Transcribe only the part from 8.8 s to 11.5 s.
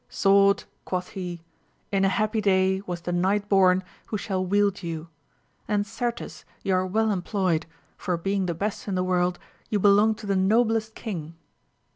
in the world, you belong to the noblest king